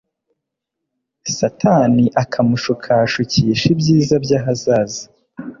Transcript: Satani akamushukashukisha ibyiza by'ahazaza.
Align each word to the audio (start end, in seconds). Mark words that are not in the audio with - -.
Satani 1.37 2.05
akamushukashukisha 2.23 3.65
ibyiza 3.73 4.15
by'ahazaza. 4.23 5.03